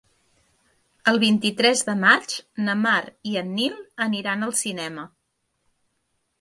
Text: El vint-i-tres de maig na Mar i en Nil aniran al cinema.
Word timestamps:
El 1.11 1.19
vint-i-tres 1.23 1.83
de 1.91 1.95
maig 2.05 2.33
na 2.69 2.75
Mar 2.87 2.97
i 3.33 3.37
en 3.45 3.55
Nil 3.61 3.79
aniran 4.09 4.51
al 4.51 4.59
cinema. 4.65 5.09